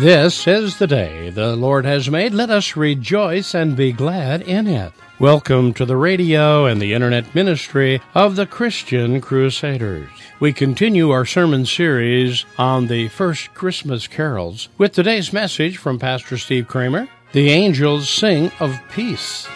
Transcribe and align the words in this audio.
This 0.00 0.46
is 0.46 0.78
the 0.78 0.86
day 0.86 1.28
the 1.28 1.54
Lord 1.54 1.84
has 1.84 2.08
made. 2.08 2.32
Let 2.32 2.48
us 2.48 2.74
rejoice 2.74 3.54
and 3.54 3.76
be 3.76 3.92
glad 3.92 4.40
in 4.40 4.66
it. 4.66 4.94
Welcome 5.18 5.74
to 5.74 5.84
the 5.84 5.98
radio 5.98 6.64
and 6.64 6.80
the 6.80 6.94
internet 6.94 7.34
ministry 7.34 8.00
of 8.14 8.34
the 8.34 8.46
Christian 8.46 9.20
Crusaders. 9.20 10.08
We 10.40 10.54
continue 10.54 11.10
our 11.10 11.26
sermon 11.26 11.66
series 11.66 12.46
on 12.56 12.86
the 12.86 13.08
first 13.08 13.52
Christmas 13.52 14.06
carols 14.06 14.70
with 14.78 14.94
today's 14.94 15.34
message 15.34 15.76
from 15.76 15.98
Pastor 15.98 16.38
Steve 16.38 16.66
Kramer 16.66 17.06
The 17.32 17.50
Angels 17.50 18.08
Sing 18.08 18.50
of 18.58 18.80
Peace. 18.90 19.46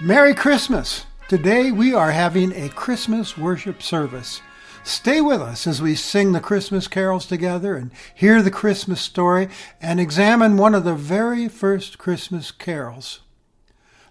Merry 0.00 0.32
Christmas! 0.32 1.06
Today 1.26 1.72
we 1.72 1.92
are 1.92 2.12
having 2.12 2.52
a 2.52 2.68
Christmas 2.68 3.36
worship 3.36 3.82
service. 3.82 4.40
Stay 4.84 5.20
with 5.20 5.40
us 5.40 5.66
as 5.66 5.82
we 5.82 5.96
sing 5.96 6.30
the 6.30 6.40
Christmas 6.40 6.86
carols 6.86 7.26
together 7.26 7.74
and 7.74 7.90
hear 8.14 8.40
the 8.40 8.50
Christmas 8.50 9.00
story 9.00 9.48
and 9.82 9.98
examine 9.98 10.56
one 10.56 10.72
of 10.72 10.84
the 10.84 10.94
very 10.94 11.48
first 11.48 11.98
Christmas 11.98 12.52
carols. 12.52 13.22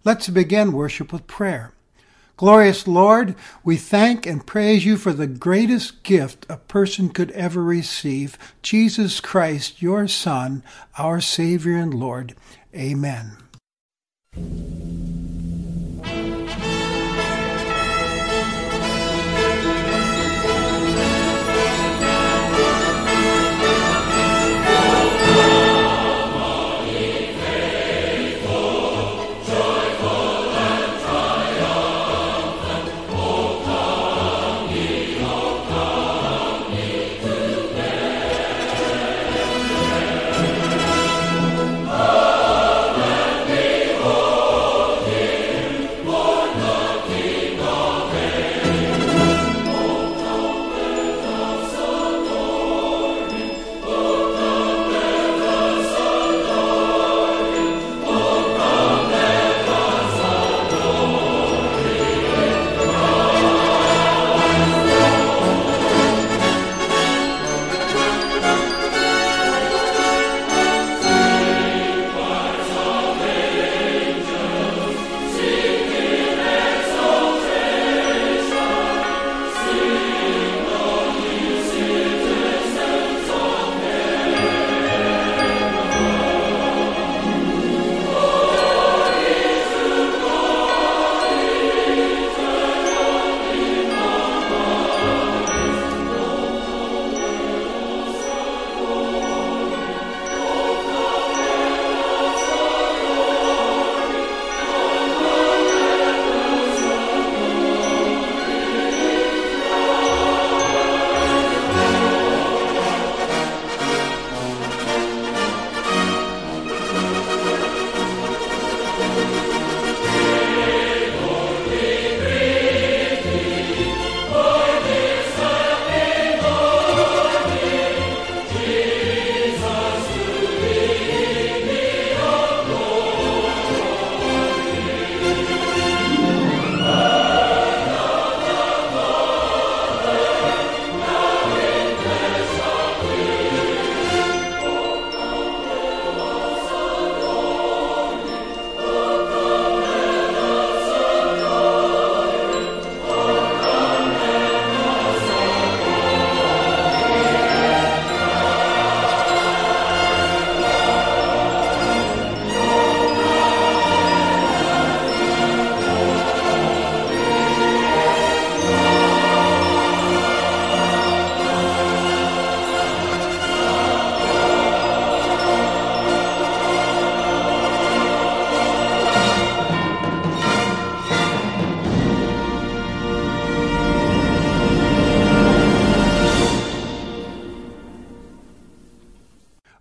Let's 0.04 0.27
begin 0.27 0.73
worship 0.73 1.13
with 1.13 1.26
prayer. 1.26 1.72
Glorious 2.35 2.85
Lord, 2.85 3.34
we 3.63 3.77
thank 3.77 4.26
and 4.26 4.46
praise 4.46 4.85
you 4.85 4.98
for 4.98 5.13
the 5.13 5.26
greatest 5.26 6.04
gift 6.04 6.46
a 6.49 6.57
person 6.57 7.12
could 7.12 7.32
ever 7.32 7.63
receive, 7.63 8.38
Jesus 8.62 9.22
Christ, 9.22 9.82
your 9.82 10.10
Son, 10.10 10.63
our 10.98 11.22
Savior 11.22 11.77
and 11.77 11.94
Lord. 11.94 12.35
Amen. 12.76 13.38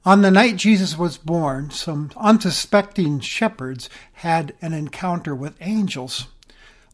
On 0.07 0.23
the 0.23 0.31
night 0.31 0.55
Jesus 0.55 0.97
was 0.97 1.19
born, 1.19 1.71
some 1.73 2.13
unsuspecting 2.17 3.19
shepherds 3.19 3.91
had 4.13 4.55
an 4.63 4.73
encounter 4.73 5.35
with 5.35 5.57
angels. 5.61 6.29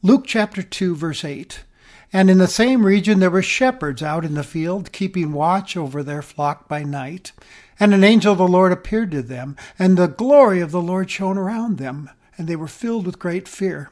Luke 0.03 0.25
chapter 0.27 0.63
2, 0.63 0.97
verse 0.97 1.23
8. 1.23 1.61
And 2.11 2.31
in 2.31 2.39
the 2.39 2.49
same 2.49 2.87
region 2.87 3.21
there 3.21 3.29
were 3.29 3.43
shepherds 3.43 4.03
out 4.03 4.25
in 4.25 4.33
the 4.33 4.43
field, 4.43 4.93
keeping 4.93 5.35
watch 5.35 5.77
over 5.77 6.03
their 6.03 6.23
flock 6.23 6.69
by 6.69 6.85
night. 6.85 7.33
And 7.79 7.93
an 7.93 8.03
angel 8.03 8.33
of 8.33 8.39
the 8.39 8.49
Lord 8.49 8.73
appeared 8.73 9.11
to 9.11 9.21
them, 9.21 9.59
and 9.79 9.99
the 9.99 10.09
glory 10.09 10.61
of 10.61 10.71
the 10.71 10.81
Lord 10.81 11.11
shone 11.11 11.37
around 11.37 11.77
them, 11.77 12.09
and 12.39 12.49
they 12.49 12.57
were 12.57 12.67
filled 12.67 13.05
with 13.05 13.19
great 13.19 13.47
fear. 13.47 13.91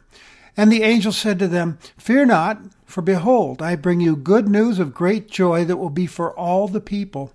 And 0.56 0.72
the 0.72 0.82
angel 0.82 1.12
said 1.12 1.38
to 1.40 1.48
them, 1.48 1.76
Fear 1.98 2.24
not, 2.24 2.62
for 2.86 3.02
behold, 3.02 3.60
I 3.60 3.76
bring 3.76 4.00
you 4.00 4.16
good 4.16 4.48
news 4.48 4.78
of 4.78 4.94
great 4.94 5.30
joy 5.30 5.66
that 5.66 5.76
will 5.76 5.90
be 5.90 6.06
for 6.06 6.32
all 6.32 6.68
the 6.68 6.80
people. 6.80 7.34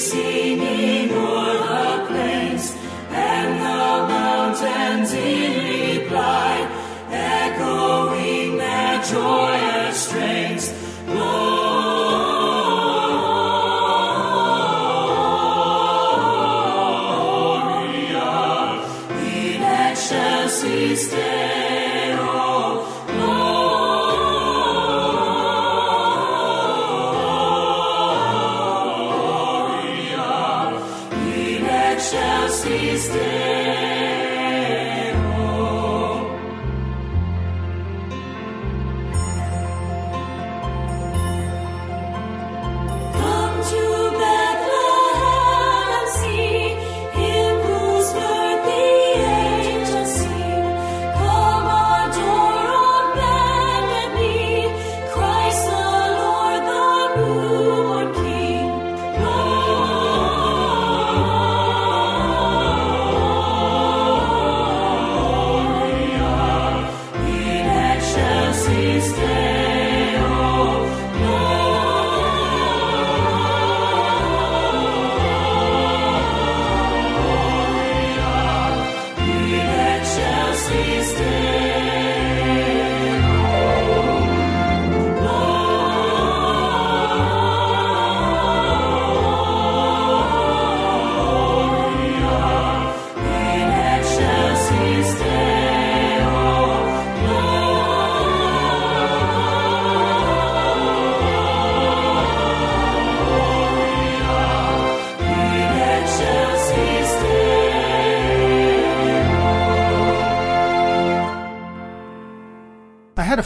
singing 0.00 1.12
o'er 1.12 1.58
the 1.58 2.06
plains, 2.08 2.74
and 3.10 3.60
the 3.60 4.08
mountains 4.14 5.12
in 5.12 5.98
reply, 6.00 6.54
echoing 7.10 8.56
their 8.56 9.02
joyous 9.02 10.08
strains. 10.08 10.72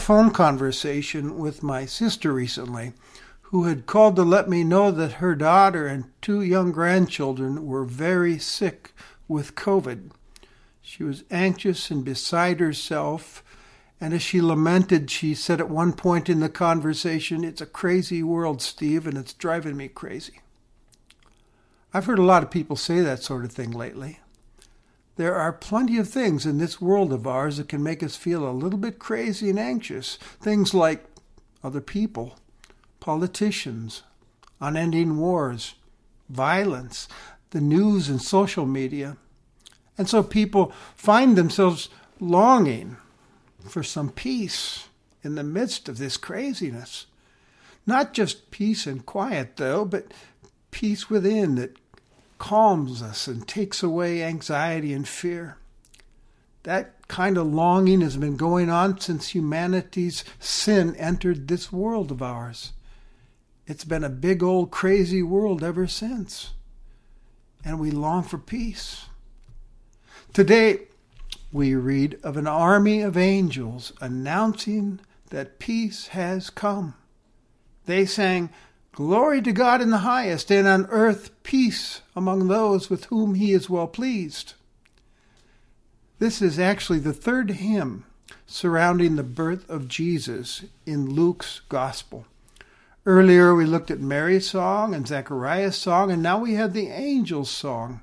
Phone 0.05 0.29
conversation 0.29 1.35
with 1.35 1.63
my 1.63 1.83
sister 1.83 2.31
recently 2.31 2.93
who 3.41 3.63
had 3.63 3.87
called 3.87 4.15
to 4.15 4.21
let 4.21 4.47
me 4.47 4.63
know 4.63 4.91
that 4.91 5.13
her 5.13 5.33
daughter 5.33 5.87
and 5.87 6.05
two 6.21 6.43
young 6.43 6.71
grandchildren 6.71 7.65
were 7.65 7.83
very 7.83 8.37
sick 8.37 8.93
with 9.27 9.55
COVID. 9.55 10.11
She 10.79 11.03
was 11.03 11.23
anxious 11.31 11.89
and 11.89 12.05
beside 12.05 12.59
herself, 12.59 13.43
and 13.99 14.13
as 14.13 14.21
she 14.21 14.41
lamented, 14.41 15.09
she 15.09 15.33
said 15.33 15.59
at 15.59 15.71
one 15.71 15.91
point 15.91 16.29
in 16.29 16.39
the 16.39 16.49
conversation, 16.49 17.43
It's 17.43 17.61
a 17.61 17.65
crazy 17.65 18.21
world, 18.21 18.61
Steve, 18.61 19.07
and 19.07 19.17
it's 19.17 19.33
driving 19.33 19.75
me 19.75 19.87
crazy. 19.87 20.39
I've 21.95 22.05
heard 22.05 22.19
a 22.19 22.21
lot 22.21 22.43
of 22.43 22.51
people 22.51 22.75
say 22.75 23.01
that 23.01 23.23
sort 23.23 23.43
of 23.43 23.51
thing 23.51 23.71
lately. 23.71 24.19
There 25.17 25.35
are 25.35 25.53
plenty 25.53 25.97
of 25.97 26.09
things 26.09 26.45
in 26.45 26.57
this 26.57 26.81
world 26.81 27.13
of 27.13 27.25
ours 27.25 27.57
that 27.57 27.69
can 27.69 27.81
make 27.81 28.03
us 28.03 28.15
feel 28.15 28.47
a 28.47 28.51
little 28.51 28.79
bit 28.79 28.99
crazy 28.99 29.49
and 29.49 29.57
anxious. 29.57 30.17
Things 30.41 30.73
like 30.73 31.05
other 31.63 31.81
people, 31.81 32.37
politicians, 32.99 34.03
unending 34.59 35.17
wars, 35.17 35.75
violence, 36.29 37.07
the 37.51 37.61
news 37.61 38.09
and 38.09 38.21
social 38.21 38.65
media. 38.65 39.15
And 39.97 40.09
so 40.09 40.21
people 40.21 40.73
find 40.95 41.37
themselves 41.37 41.87
longing 42.19 42.97
for 43.69 43.83
some 43.83 44.09
peace 44.09 44.89
in 45.23 45.35
the 45.35 45.43
midst 45.43 45.87
of 45.87 45.97
this 45.97 46.17
craziness. 46.17 47.05
Not 47.87 48.13
just 48.13 48.51
peace 48.51 48.85
and 48.85 49.05
quiet, 49.05 49.55
though, 49.55 49.85
but 49.85 50.13
peace 50.71 51.09
within 51.09 51.55
that 51.55 51.77
calms 52.37 53.01
us 53.01 53.27
and 53.27 53.47
takes 53.47 53.81
away 53.83 54.23
anxiety 54.23 54.93
and 54.93 55.07
fear. 55.07 55.57
That 56.63 57.07
kind 57.07 57.37
of 57.37 57.47
longing 57.47 58.01
has 58.01 58.17
been 58.17 58.37
going 58.37 58.69
on 58.69 58.99
since 58.99 59.29
humanity's 59.29 60.23
sin 60.39 60.95
entered 60.95 61.47
this 61.47 61.71
world 61.71 62.11
of 62.11 62.21
ours. 62.21 62.73
It's 63.67 63.85
been 63.85 64.03
a 64.03 64.09
big 64.09 64.43
old 64.43 64.71
crazy 64.71 65.23
world 65.23 65.63
ever 65.63 65.87
since. 65.87 66.51
And 67.63 67.79
we 67.79 67.91
long 67.91 68.23
for 68.23 68.37
peace. 68.37 69.05
Today, 70.33 70.81
we 71.51 71.73
read 71.73 72.19
of 72.23 72.37
an 72.37 72.47
army 72.47 73.01
of 73.01 73.15
angels 73.15 73.93
announcing 74.01 74.99
that 75.29 75.59
peace 75.59 76.07
has 76.07 76.49
come. 76.49 76.95
They 77.85 78.05
sang, 78.05 78.49
Glory 78.95 79.41
to 79.41 79.51
God 79.51 79.81
in 79.81 79.89
the 79.89 79.97
highest, 79.97 80.49
and 80.49 80.65
on 80.65 80.85
earth 80.85 81.29
peace 81.43 82.01
among 82.15 82.47
those 82.47 82.89
with 82.89 83.03
whom 83.05 83.35
he 83.35 83.51
is 83.51 83.69
well 83.69 83.87
pleased. 83.87 84.53
This 86.17 86.41
is 86.41 86.57
actually 86.57 86.99
the 86.99 87.11
third 87.11 87.51
hymn 87.51 88.05
surrounding 88.47 89.17
the 89.17 89.23
birth 89.23 89.69
of 89.69 89.89
Jesus 89.89 90.63
in 90.85 91.09
Luke's 91.09 91.59
Gospel. 91.67 92.25
Earlier 93.05 93.53
we 93.53 93.65
looked 93.65 93.91
at 93.91 93.99
Mary's 93.99 94.49
song 94.49 94.95
and 94.95 95.05
Zechariah's 95.05 95.75
song, 95.75 96.09
and 96.09 96.23
now 96.23 96.39
we 96.39 96.53
have 96.53 96.71
the 96.71 96.87
angel's 96.87 97.51
song. 97.51 97.99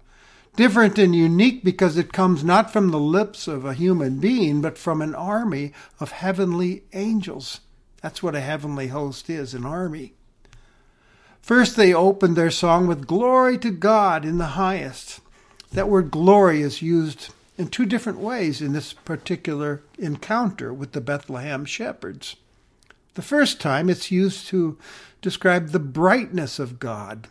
Different 0.57 0.99
and 0.99 1.15
unique 1.15 1.65
because 1.65 1.97
it 1.97 2.13
comes 2.13 2.45
not 2.45 2.71
from 2.71 2.91
the 2.91 3.01
lips 3.01 3.49
of 3.49 3.65
a 3.65 3.73
human 3.73 4.19
being, 4.19 4.61
but 4.61 4.77
from 4.77 5.01
an 5.01 5.15
army 5.15 5.73
of 6.01 6.11
heavenly 6.11 6.83
angels. 6.93 7.61
That's 8.03 8.23
what 8.23 8.35
a 8.35 8.43
heavenly 8.43 8.89
host 8.89 9.31
is 9.31 9.55
an 9.55 9.65
army. 9.65 10.13
First, 11.43 11.75
they 11.75 11.93
opened 11.93 12.37
their 12.37 12.53
song 12.53 12.87
with 12.87 13.09
Glory 13.09 13.59
to 13.59 13.71
God 13.71 14.25
in 14.25 14.39
the 14.39 14.55
highest. 14.55 15.21
That 15.73 15.89
word 15.89 16.11
glory 16.11 16.63
is 16.63 16.83
used 16.83 17.35
in 17.59 17.67
two 17.67 17.85
different 17.85 18.21
ways 18.21 18.63
in 18.63 18.73
this 18.73 18.93
particular 18.93 19.83
encounter 19.99 20.73
with 20.73 20.93
the 20.93 21.01
Bethlehem 21.01 21.65
shepherds. 21.65 22.37
The 23.15 23.23
first 23.23 23.61
time 23.61 23.91
it's 23.91 24.13
used 24.13 24.47
to 24.49 24.79
describe 25.21 25.69
the 25.69 25.81
brightness 25.81 26.61
of 26.61 26.79
God 26.79 27.27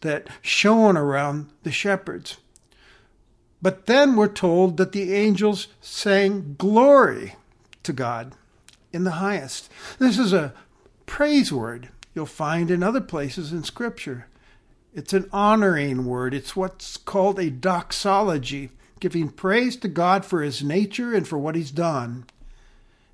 that 0.00 0.28
shone 0.40 0.96
around 0.96 1.48
the 1.64 1.72
shepherds. 1.72 2.36
But 3.60 3.86
then 3.86 4.14
we're 4.14 4.28
told 4.28 4.76
that 4.76 4.92
the 4.92 5.12
angels 5.12 5.66
sang 5.80 6.54
glory 6.56 7.34
to 7.82 7.92
God 7.92 8.32
in 8.92 9.02
the 9.02 9.12
highest. 9.12 9.70
This 9.98 10.18
is 10.18 10.32
a 10.32 10.54
praise 11.06 11.52
word 11.52 11.88
you'll 12.16 12.26
find 12.26 12.70
in 12.70 12.82
other 12.82 13.02
places 13.02 13.52
in 13.52 13.62
Scripture. 13.62 14.26
It's 14.94 15.12
an 15.12 15.28
honoring 15.30 16.06
word, 16.06 16.32
it's 16.32 16.56
what's 16.56 16.96
called 16.96 17.38
a 17.38 17.50
doxology, 17.50 18.70
giving 18.98 19.28
praise 19.28 19.76
to 19.76 19.88
God 19.88 20.24
for 20.24 20.42
his 20.42 20.64
nature 20.64 21.14
and 21.14 21.28
for 21.28 21.36
what 21.36 21.54
he's 21.54 21.70
done. 21.70 22.24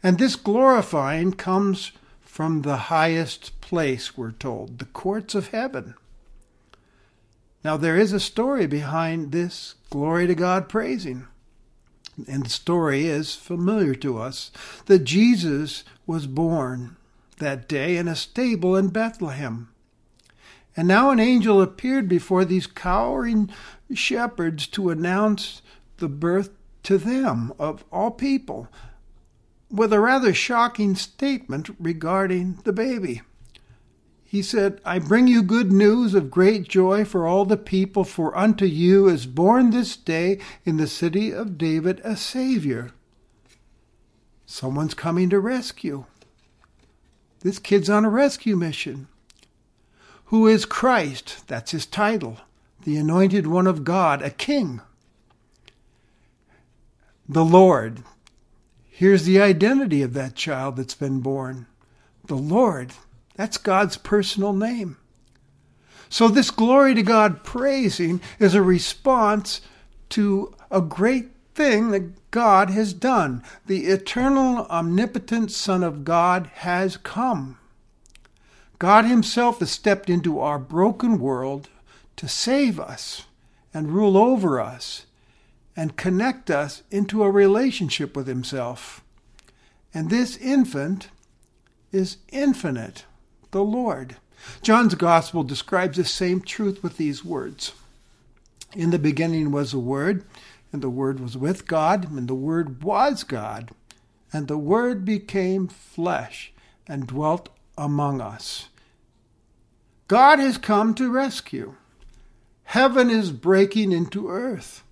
And 0.01 0.19
this 0.19 0.37
glorifying 0.37 1.33
comes 1.33 1.91
from 2.21 2.63
the 2.63 2.77
highest 2.77 3.61
place, 3.61 4.17
we're 4.17 4.31
told, 4.31 4.79
the 4.79 4.85
courts 4.85 5.35
of 5.35 5.49
heaven. 5.49 5.95
Now, 7.65 7.77
there 7.77 7.97
is 7.97 8.13
a 8.13 8.21
story 8.21 8.67
behind 8.67 9.33
this 9.33 9.75
glory 9.91 10.29
to 10.29 10.35
God 10.37 10.69
praising. 10.69 11.27
And 12.29 12.47
the 12.47 12.51
story 12.51 13.07
is 13.07 13.35
familiar 13.35 13.95
to 13.97 14.19
us 14.19 14.53
that 14.87 15.01
Jesus 15.01 15.83
was 16.07 16.27
born 16.27 16.97
that 17.43 17.69
day 17.69 17.97
in 17.97 18.09
a 18.09 18.17
stable 18.17 18.75
in 18.75 18.89
Bethlehem. 18.89 19.69
And 20.77 20.89
now 20.89 21.11
an 21.11 21.21
angel 21.21 21.61
appeared 21.61 22.09
before 22.09 22.45
these 22.45 22.67
cowering 22.67 23.51
shepherds 23.93 24.67
to 24.69 24.89
announce 24.89 25.61
the 25.99 26.09
birth 26.09 26.51
to 26.85 26.97
them 26.99 27.53
of 27.59 27.85
all 27.93 28.11
people 28.11 28.69
with 29.71 29.93
a 29.93 30.01
rather 30.01 30.35
shocking 30.35 30.95
statement 30.95 31.71
regarding 31.79 32.59
the 32.65 32.73
baby. 32.73 33.23
he 34.33 34.41
said, 34.41 34.81
I 34.83 34.99
bring 34.99 35.27
you 35.27 35.43
good 35.43 35.71
news 35.71 36.15
of 36.15 36.31
great 36.31 36.67
joy 36.67 37.05
for 37.05 37.27
all 37.27 37.45
the 37.45 37.59
people, 37.59 38.03
for 38.03 38.35
unto 38.35 38.65
you 38.65 39.07
is 39.07 39.27
born 39.27 39.69
this 39.71 39.95
day 39.95 40.39
in 40.65 40.79
the 40.79 40.87
city 40.87 41.31
of 41.31 41.59
David 41.59 42.01
a 42.03 42.17
Savior. 42.17 42.93
Someone's 44.47 44.95
coming 44.95 45.29
to 45.29 45.39
rescue. 45.39 46.07
This 47.43 47.59
kid's 47.59 47.91
on 47.91 48.05
a 48.05 48.11
rescue 48.11 48.57
mission. 48.57 49.09
Who 50.27 50.47
is 50.47 50.65
Christ? 50.65 51.47
That's 51.49 51.73
his 51.73 51.87
title. 51.87 52.39
The 52.85 52.97
anointed 52.97 53.47
one 53.47 53.67
of 53.67 53.85
God, 53.85 54.23
a 54.23 54.31
king. 54.31 54.81
The 57.29 57.45
Lord. 57.45 58.03
Here's 58.89 59.25
the 59.25 59.41
identity 59.41 60.03
of 60.03 60.15
that 60.15 60.35
child 60.35 60.77
that's 60.77 60.95
been 60.95 61.21
born. 61.21 61.67
The 62.27 62.37
Lord. 62.37 62.93
That's 63.35 63.59
God's 63.59 63.97
personal 63.97 64.53
name. 64.53 64.97
So, 66.09 66.29
this 66.29 66.51
glory 66.51 66.95
to 66.95 67.03
God 67.03 67.43
praising 67.43 68.21
is 68.39 68.55
a 68.55 68.63
response 68.63 69.63
to 70.11 70.55
a 70.71 70.83
great 70.83 71.31
thing 71.55 71.91
that 71.91 72.03
God 72.33 72.71
has 72.71 72.93
done. 72.93 73.45
The 73.67 73.85
eternal, 73.87 74.67
omnipotent 74.67 75.53
Son 75.53 75.85
of 75.85 76.03
God 76.03 76.51
has 76.55 76.97
come. 76.97 77.59
God 78.81 79.05
Himself 79.05 79.61
has 79.61 79.71
stepped 79.71 80.11
into 80.11 80.41
our 80.41 80.59
broken 80.59 81.21
world 81.21 81.69
to 82.17 82.27
save 82.27 82.81
us 82.81 83.27
and 83.73 83.93
rule 83.93 84.17
over 84.17 84.61
us 84.61 85.07
and 85.77 85.97
connect 85.97 86.51
us 86.51 86.83
into 86.91 87.23
a 87.23 87.31
relationship 87.31 88.17
with 88.17 88.27
Himself. 88.27 89.05
And 89.95 90.11
this 90.11 90.37
infant 90.39 91.09
is 91.93 92.17
infinite, 92.31 93.05
the 93.51 93.63
Lord. 93.63 94.17
John's 94.63 94.95
Gospel 94.95 95.43
describes 95.43 95.99
the 95.99 96.05
same 96.05 96.41
truth 96.41 96.83
with 96.83 96.97
these 96.97 97.25
words 97.25 97.73
In 98.75 98.91
the 98.91 98.99
beginning 98.99 99.53
was 99.53 99.73
the 99.73 99.79
Word, 99.79 100.25
and 100.73 100.83
the 100.83 100.91
Word 100.91 101.21
was 101.21 101.37
with 101.37 101.67
God, 101.67 102.11
and 102.11 102.27
the 102.29 102.35
Word 102.35 102.83
was 102.83 103.25
God, 103.25 103.71
and 104.33 104.49
the 104.49 104.59
Word 104.59 105.05
became 105.05 105.69
flesh 105.69 106.53
and 106.87 107.07
dwelt 107.07 107.51
among 107.77 108.21
us. 108.21 108.69
God 110.09 110.39
has 110.39 110.59
come 110.59 110.95
to 110.95 111.11
rescue. 111.11 111.75
Heaven 112.65 113.11
is 113.11 113.33
breaking 113.33 113.93
into 113.93 114.29
earth. 114.29 114.83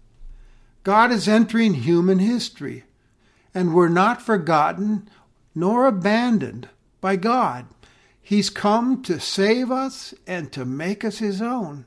God 0.82 1.10
is 1.12 1.28
entering 1.28 1.74
human 1.74 2.18
history, 2.18 2.84
and 3.54 3.74
we're 3.74 3.88
not 3.88 4.22
forgotten 4.22 5.08
nor 5.54 5.86
abandoned 5.86 6.68
by 7.00 7.16
God. 7.16 7.66
He's 8.22 8.50
come 8.50 9.02
to 9.02 9.18
save 9.18 9.70
us 9.70 10.14
and 10.26 10.52
to 10.52 10.64
make 10.64 11.04
us 11.04 11.18
his 11.18 11.42
own. 11.42 11.84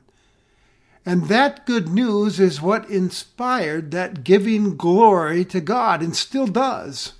And 1.06 1.28
that 1.28 1.66
good 1.66 1.88
news 1.88 2.40
is 2.40 2.62
what 2.62 2.88
inspired 2.88 3.90
that 3.90 4.24
giving 4.24 4.76
glory 4.76 5.44
to 5.46 5.60
God 5.60 6.02
and 6.02 6.16
still 6.16 6.46
does. 6.46 7.12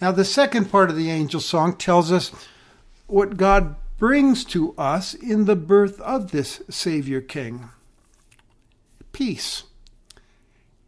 Now, 0.00 0.12
the 0.12 0.24
second 0.24 0.70
part 0.70 0.90
of 0.90 0.96
the 0.96 1.10
angel 1.10 1.40
song 1.40 1.76
tells 1.76 2.12
us 2.12 2.30
what 3.08 3.36
God 3.36 3.74
brings 3.98 4.44
to 4.44 4.72
us 4.78 5.14
in 5.14 5.46
the 5.46 5.56
birth 5.56 6.00
of 6.00 6.30
this 6.30 6.62
Savior 6.70 7.20
King 7.20 7.70
peace. 9.10 9.64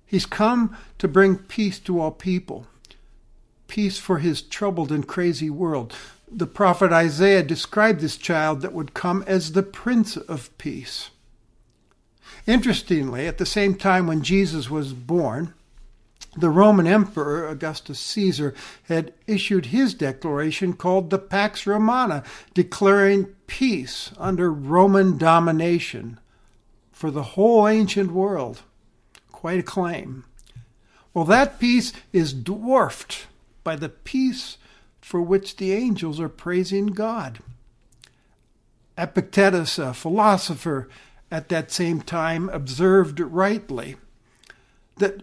He's 0.07 0.27
come 0.27 0.77
to 0.99 1.09
bring 1.09 1.37
peace 1.37 1.81
to 1.81 2.01
all 2.01 2.13
people, 2.13 2.69
peace 3.67 3.99
for 3.99 4.19
his 4.19 4.41
troubled 4.41 4.93
and 4.93 5.05
crazy 5.05 5.51
world. 5.51 5.97
The 6.31 6.47
prophet 6.47 6.93
Isaiah 6.93 7.43
described 7.43 8.01
this 8.01 8.17
child 8.17 8.61
that 8.61 8.73
would 8.73 8.95
come 8.95 9.25
as 9.27 9.51
the 9.51 9.65
Prince 9.65 10.17
of 10.17 10.57
Peace. 10.59 11.11
Interestingly, 12.47 13.27
at 13.27 13.39
the 13.39 13.47
same 13.47 13.75
time 13.75 14.07
when 14.07 14.23
Jesus 14.23 14.71
was 14.71 14.93
born, 14.93 15.55
the 16.37 16.51
Roman 16.51 16.87
Emperor 16.87 17.49
Augustus 17.49 17.99
Caesar 17.99 18.55
had 18.85 19.13
issued 19.27 19.67
his 19.67 19.95
declaration 19.95 20.75
called 20.75 21.11
the 21.11 21.19
Pax 21.19 21.67
Romana, 21.67 22.23
declaring 22.55 23.27
peace 23.47 24.13
under 24.17 24.53
Roman 24.53 25.19
domination 25.19 26.21
for 26.93 27.11
the 27.11 27.23
whole 27.23 27.67
ancient 27.67 28.13
world. 28.13 28.63
Quite 29.33 29.59
a 29.59 29.65
claim. 29.65 30.25
Well, 31.13 31.25
that 31.25 31.59
peace 31.59 31.93
is 32.13 32.33
dwarfed 32.33 33.27
by 33.65 33.75
the 33.75 33.89
peace 33.89 34.57
for 35.01 35.21
which 35.21 35.57
the 35.57 35.73
angels 35.73 36.21
are 36.21 36.29
praising 36.29 36.89
God. 36.89 37.41
Epictetus, 38.97 39.79
a 39.79 39.95
philosopher 39.95 40.89
at 41.31 41.49
that 41.49 41.71
same 41.71 42.01
time, 42.01 42.49
observed 42.49 43.21
rightly 43.21 43.97
that 44.97 45.23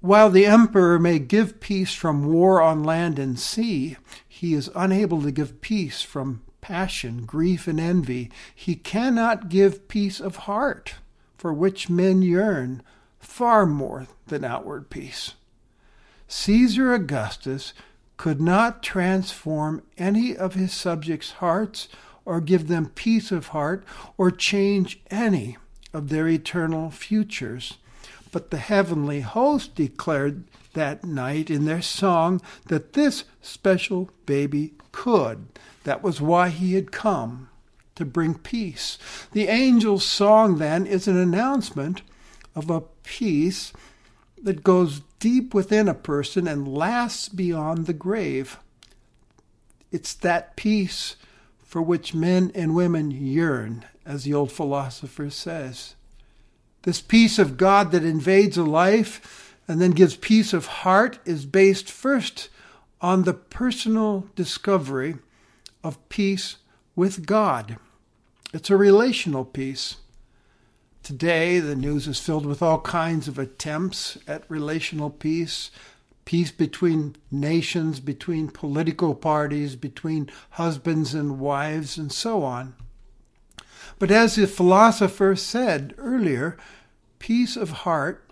while 0.00 0.30
the 0.30 0.46
emperor 0.46 0.98
may 0.98 1.18
give 1.18 1.60
peace 1.60 1.92
from 1.92 2.26
war 2.32 2.62
on 2.62 2.84
land 2.84 3.18
and 3.18 3.38
sea, 3.38 3.96
he 4.28 4.54
is 4.54 4.70
unable 4.74 5.22
to 5.22 5.32
give 5.32 5.60
peace 5.60 6.02
from 6.02 6.42
passion, 6.60 7.24
grief, 7.24 7.66
and 7.66 7.80
envy. 7.80 8.30
He 8.54 8.76
cannot 8.76 9.48
give 9.48 9.88
peace 9.88 10.20
of 10.20 10.36
heart, 10.36 10.94
for 11.36 11.52
which 11.52 11.90
men 11.90 12.22
yearn 12.22 12.82
far 13.18 13.66
more 13.66 14.06
than 14.26 14.44
outward 14.44 14.88
peace. 14.88 15.34
Caesar 16.28 16.94
Augustus 16.94 17.72
could 18.16 18.40
not 18.40 18.82
transform 18.82 19.82
any 19.98 20.36
of 20.36 20.54
his 20.54 20.72
subjects' 20.72 21.32
hearts 21.32 21.88
or 22.24 22.40
give 22.40 22.68
them 22.68 22.92
peace 22.94 23.32
of 23.32 23.48
heart 23.48 23.84
or 24.16 24.30
change 24.30 25.00
any 25.10 25.56
of 25.92 26.08
their 26.08 26.28
eternal 26.28 26.90
futures. 26.90 27.78
But 28.30 28.50
the 28.50 28.58
heavenly 28.58 29.20
host 29.20 29.74
declared 29.74 30.44
that 30.72 31.04
night 31.04 31.50
in 31.50 31.64
their 31.64 31.82
song 31.82 32.40
that 32.66 32.94
this 32.94 33.24
special 33.42 34.10
baby 34.24 34.72
could. 34.90 35.46
That 35.84 36.02
was 36.02 36.20
why 36.20 36.48
he 36.48 36.74
had 36.74 36.92
come 36.92 37.48
to 37.94 38.04
bring 38.04 38.34
peace. 38.34 38.98
The 39.32 39.48
angel's 39.48 40.06
song 40.06 40.58
then 40.58 40.86
is 40.86 41.06
an 41.06 41.18
announcement 41.18 42.02
of 42.54 42.70
a 42.70 42.82
peace 43.02 43.72
that 44.42 44.64
goes 44.64 45.02
deep 45.20 45.54
within 45.54 45.88
a 45.88 45.94
person 45.94 46.48
and 46.48 46.66
lasts 46.66 47.28
beyond 47.28 47.86
the 47.86 47.92
grave. 47.92 48.58
It's 49.90 50.14
that 50.14 50.56
peace 50.56 51.16
for 51.72 51.80
which 51.80 52.12
men 52.12 52.52
and 52.54 52.74
women 52.74 53.10
yearn, 53.10 53.82
as 54.04 54.24
the 54.24 54.34
old 54.34 54.52
philosopher 54.52 55.30
says. 55.30 55.94
This 56.82 57.00
peace 57.00 57.38
of 57.38 57.56
God 57.56 57.92
that 57.92 58.04
invades 58.04 58.58
a 58.58 58.62
life 58.62 59.56
and 59.66 59.80
then 59.80 59.92
gives 59.92 60.14
peace 60.14 60.52
of 60.52 60.66
heart 60.66 61.18
is 61.24 61.46
based 61.46 61.90
first 61.90 62.50
on 63.00 63.22
the 63.22 63.32
personal 63.32 64.26
discovery 64.36 65.14
of 65.82 66.06
peace 66.10 66.58
with 66.94 67.24
God. 67.24 67.78
It's 68.52 68.68
a 68.68 68.76
relational 68.76 69.46
peace. 69.46 69.96
Today, 71.02 71.58
the 71.58 71.74
news 71.74 72.06
is 72.06 72.20
filled 72.20 72.44
with 72.44 72.60
all 72.60 72.82
kinds 72.82 73.28
of 73.28 73.38
attempts 73.38 74.18
at 74.28 74.44
relational 74.50 75.08
peace 75.08 75.70
peace 76.24 76.50
between 76.50 77.16
nations, 77.30 78.00
between 78.00 78.48
political 78.48 79.14
parties, 79.14 79.76
between 79.76 80.30
husbands 80.50 81.14
and 81.14 81.38
wives, 81.38 81.98
and 81.98 82.12
so 82.12 82.42
on. 82.42 82.74
But 83.98 84.10
as 84.10 84.36
the 84.36 84.46
philosopher 84.46 85.36
said 85.36 85.94
earlier, 85.98 86.56
peace 87.18 87.56
of 87.56 87.70
heart 87.70 88.28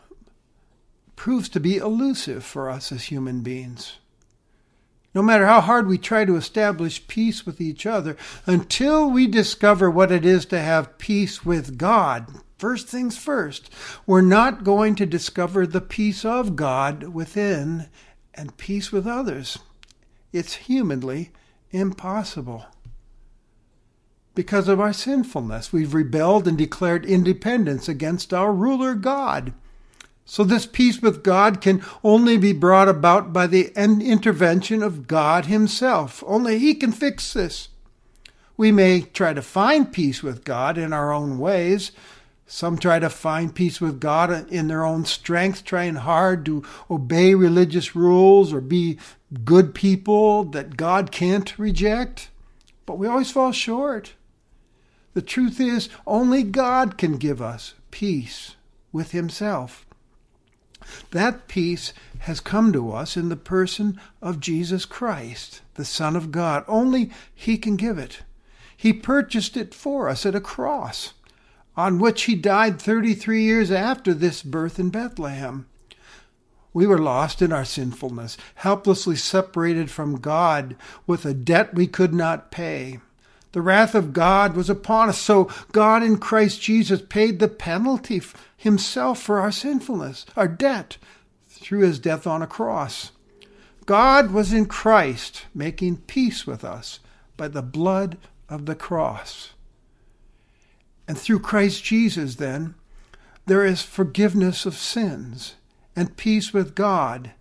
proves 1.16 1.48
to 1.50 1.60
be 1.60 1.76
elusive 1.76 2.44
for 2.44 2.70
us 2.70 2.90
as 2.90 3.04
human 3.04 3.42
beings. 3.42 3.98
No 5.14 5.22
matter 5.22 5.46
how 5.46 5.60
hard 5.60 5.88
we 5.88 5.98
try 5.98 6.24
to 6.24 6.36
establish 6.36 7.06
peace 7.08 7.44
with 7.44 7.60
each 7.60 7.84
other, 7.84 8.16
until 8.46 9.10
we 9.10 9.26
discover 9.26 9.90
what 9.90 10.12
it 10.12 10.24
is 10.24 10.46
to 10.46 10.60
have 10.60 10.98
peace 10.98 11.44
with 11.44 11.76
God, 11.76 12.28
First 12.60 12.88
things 12.88 13.16
first, 13.16 13.70
we're 14.06 14.20
not 14.20 14.64
going 14.64 14.94
to 14.96 15.06
discover 15.06 15.66
the 15.66 15.80
peace 15.80 16.26
of 16.26 16.56
God 16.56 17.04
within 17.04 17.88
and 18.34 18.54
peace 18.58 18.92
with 18.92 19.06
others. 19.06 19.60
It's 20.30 20.56
humanly 20.56 21.30
impossible. 21.70 22.66
Because 24.34 24.68
of 24.68 24.78
our 24.78 24.92
sinfulness, 24.92 25.72
we've 25.72 25.94
rebelled 25.94 26.46
and 26.46 26.58
declared 26.58 27.06
independence 27.06 27.88
against 27.88 28.34
our 28.34 28.52
ruler 28.52 28.94
God. 28.94 29.54
So, 30.26 30.44
this 30.44 30.66
peace 30.66 31.00
with 31.00 31.22
God 31.22 31.62
can 31.62 31.82
only 32.04 32.36
be 32.36 32.52
brought 32.52 32.90
about 32.90 33.32
by 33.32 33.46
the 33.46 33.72
intervention 33.74 34.82
of 34.82 35.08
God 35.08 35.46
Himself. 35.46 36.22
Only 36.26 36.58
He 36.58 36.74
can 36.74 36.92
fix 36.92 37.32
this. 37.32 37.70
We 38.58 38.70
may 38.70 39.00
try 39.00 39.32
to 39.32 39.40
find 39.40 39.90
peace 39.90 40.22
with 40.22 40.44
God 40.44 40.76
in 40.76 40.92
our 40.92 41.10
own 41.10 41.38
ways, 41.38 41.92
some 42.52 42.76
try 42.78 42.98
to 42.98 43.08
find 43.08 43.54
peace 43.54 43.80
with 43.80 44.00
God 44.00 44.50
in 44.50 44.66
their 44.66 44.84
own 44.84 45.04
strength, 45.04 45.64
trying 45.64 45.94
hard 45.94 46.44
to 46.46 46.64
obey 46.90 47.32
religious 47.32 47.94
rules 47.94 48.52
or 48.52 48.60
be 48.60 48.98
good 49.44 49.72
people 49.72 50.42
that 50.46 50.76
God 50.76 51.12
can't 51.12 51.56
reject. 51.56 52.28
but 52.86 52.98
we 52.98 53.06
always 53.06 53.30
fall 53.30 53.52
short. 53.52 54.14
The 55.14 55.22
truth 55.22 55.60
is, 55.60 55.88
only 56.08 56.42
God 56.42 56.98
can 56.98 57.18
give 57.18 57.40
us 57.40 57.74
peace 57.92 58.56
with 58.90 59.12
Himself. 59.12 59.86
That 61.12 61.46
peace 61.46 61.92
has 62.20 62.40
come 62.40 62.72
to 62.72 62.90
us 62.90 63.16
in 63.16 63.28
the 63.28 63.36
person 63.36 64.00
of 64.20 64.40
Jesus 64.40 64.84
Christ, 64.84 65.60
the 65.74 65.84
Son 65.84 66.16
of 66.16 66.32
God. 66.32 66.64
Only 66.66 67.12
He 67.32 67.58
can 67.58 67.76
give 67.76 67.96
it. 67.96 68.22
He 68.76 68.92
purchased 68.92 69.56
it 69.56 69.72
for 69.72 70.08
us 70.08 70.26
at 70.26 70.34
a 70.34 70.40
cross, 70.40 71.14
on 71.76 71.98
which 71.98 72.22
He 72.22 72.34
died 72.34 72.80
33 72.80 73.42
years 73.42 73.70
after 73.70 74.12
this 74.14 74.42
birth 74.42 74.78
in 74.78 74.90
Bethlehem. 74.90 75.66
We 76.72 76.86
were 76.86 76.98
lost 76.98 77.42
in 77.42 77.52
our 77.52 77.64
sinfulness, 77.64 78.36
helplessly 78.56 79.16
separated 79.16 79.90
from 79.90 80.20
God 80.20 80.76
with 81.06 81.24
a 81.24 81.34
debt 81.34 81.74
we 81.74 81.86
could 81.86 82.14
not 82.14 82.50
pay. 82.50 83.00
The 83.52 83.62
wrath 83.62 83.96
of 83.96 84.12
God 84.12 84.54
was 84.54 84.70
upon 84.70 85.08
us, 85.08 85.18
so 85.18 85.50
God 85.72 86.04
in 86.04 86.18
Christ 86.18 86.62
Jesus 86.62 87.02
paid 87.02 87.40
the 87.40 87.48
penalty 87.48 88.22
himself 88.56 89.20
for 89.20 89.40
our 89.40 89.50
sinfulness, 89.50 90.24
our 90.36 90.46
debt, 90.46 90.98
through 91.48 91.80
his 91.80 91.98
death 91.98 92.26
on 92.26 92.42
a 92.42 92.46
cross. 92.46 93.10
God 93.86 94.30
was 94.30 94.52
in 94.52 94.66
Christ 94.66 95.46
making 95.52 95.98
peace 96.02 96.46
with 96.46 96.64
us 96.64 97.00
by 97.36 97.48
the 97.48 97.62
blood 97.62 98.18
of 98.48 98.66
the 98.66 98.76
cross. 98.76 99.54
And 101.10 101.18
through 101.18 101.40
Christ 101.40 101.82
Jesus, 101.82 102.36
then, 102.36 102.76
there 103.44 103.64
is 103.64 103.82
forgiveness 103.82 104.64
of 104.64 104.76
sins 104.76 105.56
and 105.96 106.16
peace 106.16 106.52
with 106.52 106.76
God. 106.76 107.32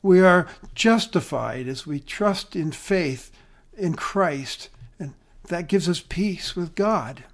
We 0.00 0.22
are 0.22 0.48
justified 0.74 1.68
as 1.68 1.86
we 1.86 2.00
trust 2.00 2.56
in 2.56 2.72
faith 2.72 3.30
in 3.76 3.96
Christ, 3.96 4.70
and 4.98 5.12
that 5.48 5.68
gives 5.68 5.90
us 5.90 6.00
peace 6.00 6.56
with 6.56 6.74
God. 6.74 7.24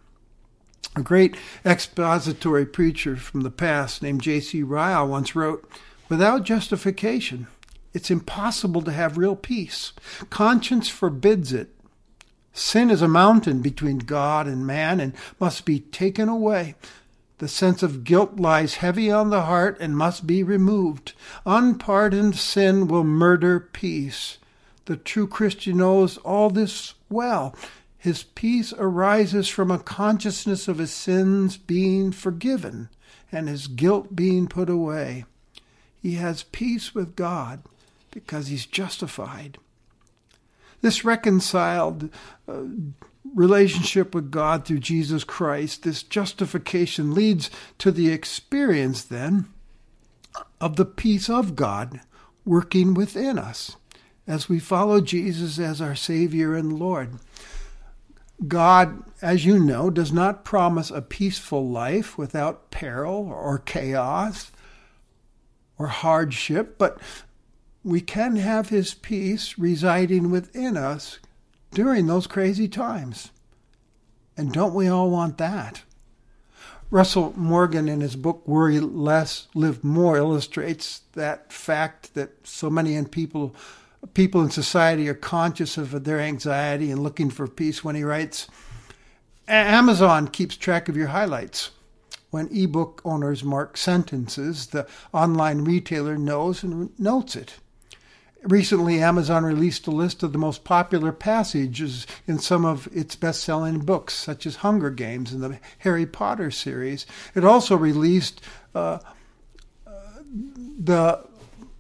A 0.97 1.03
great 1.03 1.37
expository 1.65 2.67
preacher 2.67 3.15
from 3.15 3.43
the 3.43 3.51
past 3.53 4.03
named 4.03 4.23
J.C. 4.23 4.65
Ryle 4.65 5.07
once 5.07 5.37
wrote 5.37 5.71
Without 6.09 6.43
justification, 6.43 7.47
it's 7.95 8.11
impossible 8.11 8.83
to 8.83 8.91
have 8.91 9.17
real 9.17 9.37
peace. 9.37 9.93
Conscience 10.29 10.89
forbids 10.89 11.53
it. 11.53 11.76
Sin 12.57 12.91
is 12.91 13.03
a 13.03 13.07
mountain 13.07 13.61
between 13.61 13.99
God 13.99 14.47
and 14.47 14.67
man 14.67 14.99
and 14.99 15.13
must 15.39 15.67
be 15.67 15.79
taken 15.79 16.27
away. 16.27 16.75
The 17.37 17.49
sense 17.49 17.83
of 17.83 18.03
guilt 18.03 18.41
lies 18.41 18.77
heavy 18.77 19.11
on 19.11 19.29
the 19.29 19.43
heart 19.43 19.77
and 19.79 19.95
must 19.95 20.27
be 20.27 20.43
removed. 20.43 21.13
Unpardoned 21.45 22.35
sin 22.37 22.89
will 22.89 23.05
murder 23.05 23.61
peace. 23.61 24.39
The 24.87 24.97
true 24.97 25.27
Christian 25.27 25.77
knows 25.77 26.17
all 26.17 26.49
this 26.49 26.95
well. 27.11 27.55
His 27.99 28.23
peace 28.23 28.73
arises 28.79 29.49
from 29.49 29.71
a 29.71 29.79
consciousness 29.79 30.67
of 30.67 30.79
his 30.79 30.93
sins 30.93 31.59
being 31.59 32.11
forgiven 32.11 32.89
and 33.31 33.49
his 33.49 33.67
guilt 33.67 34.17
being 34.17 34.47
put 34.47 34.71
away. 34.71 35.27
He 36.01 36.15
has 36.15 36.45
peace 36.45 36.95
with 36.95 37.17
God 37.17 37.61
because 38.11 38.47
he's 38.47 38.65
justified. 38.65 39.59
This 40.87 41.05
reconciled 41.05 42.11
uh, 42.49 42.63
relationship 43.35 44.15
with 44.15 44.31
God 44.31 44.65
through 44.65 44.79
Jesus 44.79 45.25
Christ, 45.25 45.83
this 45.83 46.05
justification 46.05 47.13
leads 47.13 47.51
to 47.79 47.91
the 47.91 48.13
experience 48.13 49.03
then 49.03 49.49
of 50.61 50.77
the 50.77 50.85
peace 50.85 51.29
of 51.29 51.57
God 51.57 52.03
working 52.45 52.95
within 52.95 53.37
us 53.37 53.75
as 54.29 54.49
we 54.49 54.61
follow 54.61 55.01
Jesus 55.01 55.59
as 55.59 55.81
our 55.81 55.97
Savior 55.97 56.55
and 56.55 56.79
Lord. 56.79 57.19
God, 58.47 59.03
as 59.21 59.45
you 59.45 59.59
know, 59.59 59.91
does 59.91 60.13
not 60.13 60.45
promise 60.45 60.93
a 60.93 61.03
peaceful 61.03 61.69
life 61.69 62.17
without 62.17 62.71
peril 62.71 63.29
or 63.29 63.59
chaos 63.59 64.53
or 65.81 65.89
hardship, 65.89 66.79
but 66.79 67.01
we 67.87 68.01
can 68.01 68.35
have 68.35 68.69
His 68.69 68.95
peace 68.95 69.57
residing 69.57 70.29
within 70.29 70.77
us 70.77 71.21
during 71.71 72.09
those 72.09 72.27
crazy 72.27 72.67
times. 72.67 73.31
And 74.37 74.53
don't 74.53 74.75
we 74.75 74.89
all 74.89 75.09
want 75.09 75.39
that? 75.39 75.83
Russell 76.91 77.33
Morgan, 77.37 77.89
in 77.89 78.01
his 78.01 78.17
book 78.17 78.47
Worry 78.47 78.81
Less, 78.81 79.47
Live 79.55 79.85
More, 79.85 80.17
illustrates 80.17 81.03
that 81.13 81.53
fact 81.53 82.15
that 82.15 82.45
so 82.45 82.69
many 82.69 82.95
in 82.95 83.07
people, 83.07 83.55
people 84.15 84.43
in 84.43 84.51
society 84.51 85.09
are 85.09 85.15
conscious 85.15 85.79
of 85.79 86.05
their 86.05 86.21
anxiety 86.21 86.91
and 86.91 87.03
looking 87.03 87.31
for 87.31 87.47
peace 87.47 87.85
when 87.85 87.95
he 87.95 88.03
writes 88.03 88.49
Amazon 89.47 90.27
keeps 90.27 90.57
track 90.57 90.89
of 90.89 90.97
your 90.97 91.09
highlights. 91.09 91.71
When 92.31 92.49
ebook 92.49 93.01
owners 93.05 93.45
mark 93.45 93.77
sentences, 93.77 94.67
the 94.69 94.89
online 95.13 95.65
retailer 95.65 96.19
knows 96.19 96.65
and 96.65 96.99
notes 96.99 97.37
it. 97.37 97.55
Recently, 98.43 99.01
Amazon 99.01 99.45
released 99.45 99.87
a 99.87 99.91
list 99.91 100.23
of 100.23 100.33
the 100.33 100.39
most 100.39 100.63
popular 100.63 101.11
passages 101.11 102.07
in 102.27 102.39
some 102.39 102.65
of 102.65 102.89
its 102.93 103.17
best 103.17 103.43
selling 103.43 103.81
books, 103.81 104.15
such 104.15 104.47
as 104.47 104.57
Hunger 104.57 104.91
Games 104.91 105.33
and 105.33 105.43
the 105.43 105.59
Harry 105.79 106.07
Potter 106.07 106.51
series. 106.51 107.07
It 107.35 107.45
also 107.45 107.77
released 107.77 108.41
uh, 108.75 108.99
the 110.79 111.25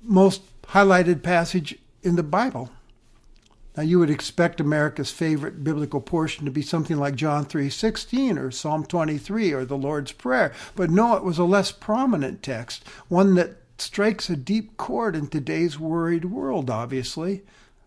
most 0.03 0.42
highlighted 0.69 1.23
passage 1.23 1.79
in 2.03 2.16
the 2.16 2.23
Bible. 2.23 2.71
Now 3.77 3.83
you 3.83 3.99
would 3.99 4.11
expect 4.11 4.59
America's 4.59 5.11
favorite 5.11 5.62
biblical 5.62 6.01
portion 6.01 6.47
to 6.47 6.51
be 6.51 6.62
something 6.62 6.97
like 6.97 7.14
John 7.14 7.45
3:16 7.45 8.38
or 8.38 8.51
Psalm 8.51 8.87
23 8.87 9.53
or 9.53 9.64
the 9.64 9.77
Lord's 9.77 10.12
Prayer, 10.12 10.53
but 10.75 10.90
no, 10.90 11.14
it 11.14 11.23
was 11.23 11.38
a 11.38 11.45
less 11.45 11.73
prominent 11.73 12.42
text, 12.42 12.85
one 13.09 13.35
that 13.35 13.59
strikes 13.79 14.31
a 14.31 14.37
deep 14.37 14.77
chord 14.77 15.15
in 15.17 15.29
today's 15.29 15.79
worried 15.79 16.27
world, 16.27 16.71
obviously. 16.71 17.43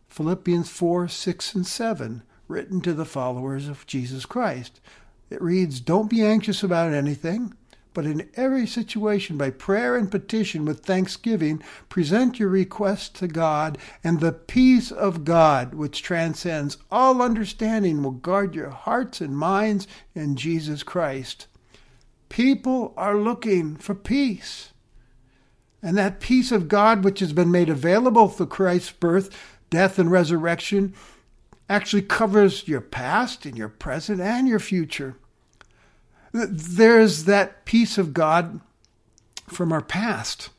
Philippians 0.08 0.70
4, 0.70 1.08
6, 1.08 1.56
and 1.56 1.68
7, 1.68 2.24
written 2.48 2.82
to 2.82 2.94
the 2.94 3.06
followers 3.06 3.68
of 3.68 3.86
Jesus 3.86 4.26
Christ. 4.26 4.82
It 5.30 5.42
reads, 5.42 5.80
Don't 5.80 6.10
be 6.10 6.24
anxious 6.24 6.64
about 6.64 6.94
anything, 6.94 7.54
but 7.94 8.06
in 8.06 8.30
every 8.36 8.66
situation, 8.66 9.38
by 9.38 9.50
prayer 9.50 9.96
and 9.96 10.10
petition 10.10 10.66
with 10.66 10.86
thanksgiving, 10.86 11.62
present 11.90 12.40
your 12.40 12.50
requests 12.50 13.10
to 13.20 13.28
God, 13.28 13.78
and 14.04 14.20
the 14.20 14.32
peace 14.32 14.92
of 14.92 15.24
God, 15.24 15.74
which 15.74 16.02
transcends 16.02 16.78
all 16.92 17.22
understanding, 17.22 18.02
will 18.02 18.12
guard 18.12 18.56
your 18.56 18.70
hearts 18.70 19.22
and 19.22 19.38
minds 19.38 19.88
in 20.16 20.36
Jesus 20.36 20.84
Christ. 20.84 21.48
People 22.30 22.94
are 22.96 23.18
looking 23.18 23.76
for 23.76 23.96
peace. 23.96 24.72
And 25.82 25.98
that 25.98 26.20
peace 26.20 26.52
of 26.52 26.68
God, 26.68 27.04
which 27.04 27.20
has 27.20 27.34
been 27.34 27.52
made 27.52 27.70
available 27.70 28.28
through 28.28 28.48
Christ's 28.48 28.92
birth, 28.92 29.30
death, 29.70 29.98
and 29.98 30.12
resurrection, 30.12 30.94
actually 31.70 32.02
covers 32.02 32.68
your 32.68 32.82
past 32.82 33.46
and 33.46 33.58
your 33.58 33.70
present 33.70 34.20
and 34.20 34.48
your 34.48 34.60
future. 34.60 35.16
There's 36.34 37.26
that 37.26 37.66
peace 37.66 37.98
of 37.98 38.14
God 38.14 38.60
from 39.48 39.72
our 39.72 39.82
past. 39.82 40.50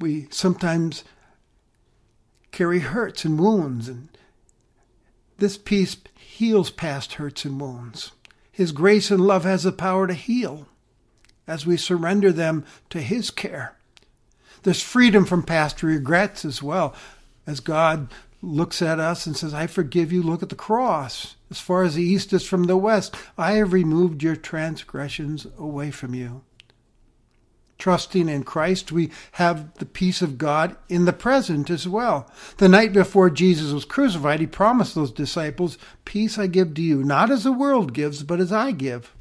We 0.00 0.26
sometimes 0.30 1.04
carry 2.50 2.80
hurts 2.80 3.24
and 3.24 3.38
wounds, 3.38 3.88
and 3.88 4.08
this 5.38 5.58
peace 5.58 5.96
heals 6.16 6.70
past 6.70 7.14
hurts 7.14 7.44
and 7.44 7.60
wounds. 7.60 8.12
His 8.50 8.72
grace 8.72 9.10
and 9.10 9.20
love 9.20 9.44
has 9.44 9.64
the 9.64 9.72
power 9.72 10.06
to 10.06 10.14
heal 10.14 10.68
as 11.46 11.66
we 11.66 11.76
surrender 11.76 12.32
them 12.32 12.64
to 12.90 13.00
His 13.00 13.30
care. 13.30 13.76
There's 14.64 14.82
freedom 14.82 15.24
from 15.24 15.42
past 15.42 15.82
regrets 15.82 16.44
as 16.44 16.62
well. 16.62 16.94
As 17.46 17.60
God 17.60 18.08
looks 18.42 18.82
at 18.82 18.98
us 18.98 19.26
and 19.26 19.36
says, 19.36 19.54
I 19.54 19.66
forgive 19.66 20.10
you, 20.12 20.22
look 20.22 20.42
at 20.42 20.48
the 20.48 20.54
cross. 20.54 21.36
As 21.50 21.60
far 21.60 21.82
as 21.82 21.94
the 21.94 22.02
east 22.02 22.32
is 22.32 22.46
from 22.46 22.64
the 22.64 22.76
west, 22.76 23.14
I 23.38 23.52
have 23.52 23.72
removed 23.72 24.22
your 24.22 24.36
transgressions 24.36 25.46
away 25.58 25.90
from 25.90 26.14
you. 26.14 26.42
Trusting 27.76 28.28
in 28.28 28.44
Christ, 28.44 28.92
we 28.92 29.10
have 29.32 29.74
the 29.74 29.84
peace 29.84 30.22
of 30.22 30.38
God 30.38 30.76
in 30.88 31.04
the 31.04 31.12
present 31.12 31.68
as 31.68 31.86
well. 31.86 32.30
The 32.56 32.68
night 32.68 32.92
before 32.92 33.28
Jesus 33.28 33.72
was 33.72 33.84
crucified, 33.84 34.40
he 34.40 34.46
promised 34.46 34.94
those 34.94 35.10
disciples, 35.10 35.76
Peace 36.04 36.38
I 36.38 36.46
give 36.46 36.72
to 36.74 36.82
you, 36.82 37.04
not 37.04 37.30
as 37.30 37.44
the 37.44 37.52
world 37.52 37.92
gives, 37.92 38.22
but 38.22 38.40
as 38.40 38.52
I 38.52 38.70
give. 38.70 39.14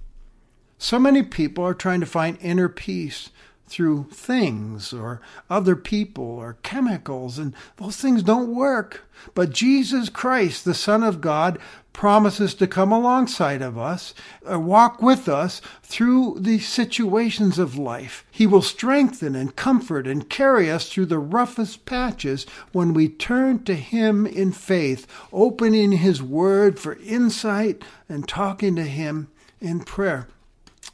So 0.77 0.99
many 0.99 1.23
people 1.23 1.65
are 1.65 1.73
trying 1.73 1.99
to 2.01 2.05
find 2.05 2.37
inner 2.41 2.69
peace 2.69 3.29
through 3.73 4.07
things 4.11 4.93
or 4.93 5.19
other 5.49 5.75
people 5.75 6.23
or 6.23 6.57
chemicals, 6.61 7.39
and 7.39 7.55
those 7.77 7.97
things 7.97 8.21
don't 8.21 8.53
work. 8.53 9.01
But 9.33 9.49
Jesus 9.49 10.09
Christ, 10.09 10.63
the 10.63 10.75
Son 10.75 11.01
of 11.01 11.21
God, 11.21 11.57
promises 11.91 12.53
to 12.55 12.67
come 12.67 12.91
alongside 12.91 13.63
of 13.63 13.77
us, 13.77 14.13
uh, 14.51 14.59
walk 14.59 15.01
with 15.01 15.27
us 15.27 15.59
through 15.81 16.37
the 16.39 16.59
situations 16.59 17.57
of 17.57 17.77
life. 17.77 18.25
He 18.29 18.45
will 18.45 18.61
strengthen 18.61 19.35
and 19.35 19.55
comfort 19.55 20.05
and 20.05 20.29
carry 20.29 20.69
us 20.69 20.89
through 20.89 21.07
the 21.07 21.19
roughest 21.19 21.85
patches 21.85 22.45
when 22.73 22.93
we 22.93 23.09
turn 23.09 23.63
to 23.63 23.75
Him 23.75 24.27
in 24.27 24.51
faith, 24.51 25.07
opening 25.31 25.93
His 25.93 26.21
Word 26.21 26.79
for 26.79 26.97
insight 27.03 27.83
and 28.07 28.27
talking 28.27 28.75
to 28.75 28.83
Him 28.83 29.29
in 29.59 29.79
prayer. 29.79 30.27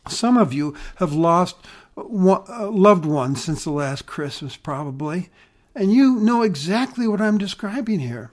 Some 0.07 0.37
of 0.37 0.53
you 0.53 0.75
have 0.95 1.13
lost 1.13 1.55
Uh, 1.99 2.69
loved 2.71 3.05
one 3.05 3.35
since 3.35 3.63
the 3.63 3.71
last 3.71 4.05
Christmas, 4.05 4.55
probably, 4.55 5.29
and 5.75 5.91
you 5.91 6.15
know 6.15 6.43
exactly 6.43 7.07
what 7.07 7.19
I'm 7.19 7.38
describing 7.38 7.99
here. 7.99 8.31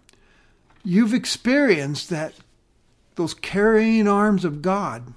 You've 0.84 1.14
experienced 1.14 2.08
that 2.10 2.34
those 3.16 3.34
carrying 3.34 4.06
arms 4.06 4.44
of 4.44 4.62
God 4.62 5.14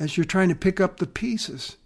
as 0.00 0.16
you're 0.16 0.24
trying 0.24 0.48
to 0.48 0.54
pick 0.54 0.80
up 0.80 0.96
the 0.96 1.06
pieces. 1.06 1.76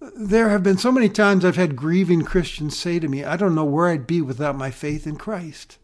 There 0.00 0.48
have 0.48 0.62
been 0.62 0.78
so 0.78 0.90
many 0.90 1.08
times 1.08 1.44
I've 1.44 1.56
had 1.56 1.76
grieving 1.76 2.22
Christians 2.22 2.76
say 2.76 2.98
to 2.98 3.08
me, 3.08 3.22
I 3.22 3.36
don't 3.36 3.54
know 3.54 3.64
where 3.64 3.88
I'd 3.88 4.06
be 4.06 4.20
without 4.20 4.56
my 4.56 4.70
faith 4.70 5.06
in 5.06 5.16
Christ. 5.16 5.78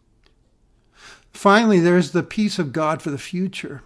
Finally, 1.32 1.80
there's 1.80 2.10
the 2.10 2.22
peace 2.22 2.58
of 2.58 2.72
God 2.72 3.00
for 3.00 3.10
the 3.10 3.18
future 3.18 3.82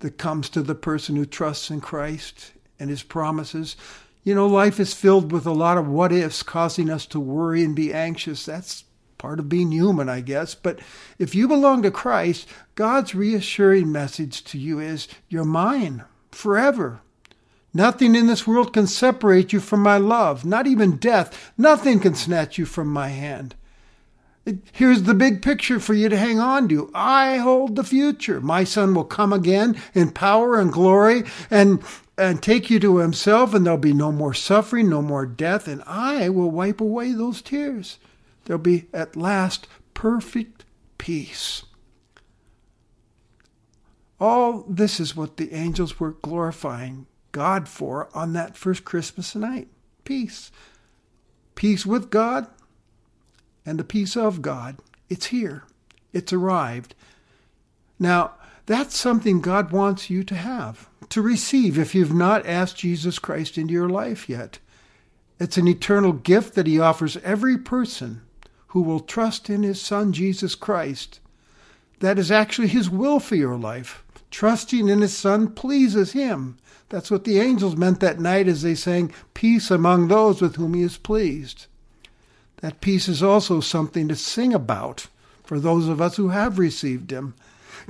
that 0.00 0.18
comes 0.18 0.48
to 0.50 0.62
the 0.62 0.74
person 0.74 1.16
who 1.16 1.26
trusts 1.26 1.70
in 1.70 1.80
Christ 1.80 2.52
and 2.78 2.90
his 2.90 3.02
promises. 3.02 3.76
You 4.24 4.34
know, 4.34 4.46
life 4.46 4.80
is 4.80 4.94
filled 4.94 5.30
with 5.30 5.46
a 5.46 5.52
lot 5.52 5.76
of 5.76 5.86
what 5.86 6.10
ifs 6.10 6.42
causing 6.42 6.88
us 6.88 7.04
to 7.06 7.20
worry 7.20 7.62
and 7.62 7.76
be 7.76 7.92
anxious. 7.92 8.46
That's 8.46 8.84
part 9.18 9.38
of 9.38 9.50
being 9.50 9.70
human, 9.70 10.08
I 10.08 10.22
guess. 10.22 10.54
But 10.54 10.80
if 11.18 11.34
you 11.34 11.46
belong 11.46 11.82
to 11.82 11.90
Christ, 11.90 12.48
God's 12.74 13.14
reassuring 13.14 13.92
message 13.92 14.42
to 14.44 14.58
you 14.58 14.80
is 14.80 15.08
you're 15.28 15.44
mine 15.44 16.04
forever. 16.32 17.00
Nothing 17.74 18.14
in 18.14 18.26
this 18.26 18.46
world 18.46 18.72
can 18.72 18.86
separate 18.86 19.52
you 19.52 19.60
from 19.60 19.80
my 19.80 19.98
love, 19.98 20.44
not 20.44 20.66
even 20.66 20.96
death. 20.96 21.52
Nothing 21.58 22.00
can 22.00 22.14
snatch 22.14 22.56
you 22.56 22.64
from 22.64 22.88
my 22.88 23.08
hand. 23.08 23.54
Here's 24.72 25.04
the 25.04 25.14
big 25.14 25.40
picture 25.40 25.80
for 25.80 25.94
you 25.94 26.08
to 26.10 26.18
hang 26.18 26.38
on 26.38 26.68
to. 26.68 26.90
I 26.94 27.38
hold 27.38 27.76
the 27.76 27.84
future. 27.84 28.40
My 28.40 28.64
son 28.64 28.94
will 28.94 29.04
come 29.04 29.32
again 29.32 29.80
in 29.94 30.10
power 30.10 30.60
and 30.60 30.70
glory 30.70 31.24
and, 31.50 31.82
and 32.18 32.42
take 32.42 32.68
you 32.68 32.78
to 32.80 32.98
himself, 32.98 33.54
and 33.54 33.64
there'll 33.64 33.78
be 33.78 33.94
no 33.94 34.12
more 34.12 34.34
suffering, 34.34 34.90
no 34.90 35.00
more 35.00 35.24
death, 35.24 35.66
and 35.66 35.82
I 35.86 36.28
will 36.28 36.50
wipe 36.50 36.80
away 36.80 37.12
those 37.12 37.40
tears. 37.40 37.98
There'll 38.44 38.60
be 38.60 38.86
at 38.92 39.16
last 39.16 39.66
perfect 39.94 40.66
peace. 40.98 41.64
All 44.20 44.64
this 44.68 45.00
is 45.00 45.16
what 45.16 45.38
the 45.38 45.54
angels 45.54 45.98
were 45.98 46.12
glorifying 46.12 47.06
God 47.32 47.66
for 47.68 48.08
on 48.14 48.34
that 48.34 48.56
first 48.56 48.84
Christmas 48.84 49.34
night 49.34 49.68
peace. 50.04 50.52
Peace 51.54 51.86
with 51.86 52.10
God 52.10 52.46
and 53.64 53.78
the 53.78 53.84
peace 53.84 54.16
of 54.16 54.42
God. 54.42 54.76
It's 55.08 55.26
here, 55.26 55.64
it's 56.12 56.32
arrived. 56.32 56.94
Now, 57.98 58.32
that's 58.66 58.96
something 58.96 59.40
God 59.40 59.72
wants 59.72 60.08
you 60.08 60.24
to 60.24 60.34
have, 60.34 60.88
to 61.10 61.20
receive 61.20 61.78
if 61.78 61.94
you've 61.94 62.14
not 62.14 62.46
asked 62.46 62.78
Jesus 62.78 63.18
Christ 63.18 63.58
into 63.58 63.74
your 63.74 63.88
life 63.88 64.28
yet. 64.28 64.58
It's 65.38 65.56
an 65.56 65.68
eternal 65.68 66.12
gift 66.12 66.54
that 66.54 66.66
He 66.66 66.80
offers 66.80 67.16
every 67.18 67.58
person 67.58 68.22
who 68.74 68.82
will 68.82 68.98
trust 68.98 69.48
in 69.48 69.62
his 69.62 69.80
Son, 69.80 70.12
Jesus 70.12 70.56
Christ. 70.56 71.20
That 72.00 72.18
is 72.18 72.32
actually 72.32 72.66
his 72.66 72.90
will 72.90 73.20
for 73.20 73.36
your 73.36 73.56
life. 73.56 74.02
Trusting 74.32 74.88
in 74.88 75.00
his 75.00 75.16
Son 75.16 75.52
pleases 75.52 76.10
him. 76.10 76.58
That's 76.88 77.08
what 77.08 77.22
the 77.22 77.38
angels 77.38 77.76
meant 77.76 78.00
that 78.00 78.18
night 78.18 78.48
as 78.48 78.62
they 78.62 78.74
sang, 78.74 79.12
Peace 79.32 79.70
among 79.70 80.08
those 80.08 80.42
with 80.42 80.56
whom 80.56 80.74
he 80.74 80.82
is 80.82 80.96
pleased. 80.96 81.66
That 82.58 82.80
peace 82.80 83.08
is 83.08 83.22
also 83.22 83.60
something 83.60 84.08
to 84.08 84.16
sing 84.16 84.54
about 84.54 85.08
for 85.44 85.60
those 85.60 85.88
of 85.88 86.00
us 86.00 86.16
who 86.16 86.28
have 86.28 86.58
received 86.58 87.10
him. 87.10 87.34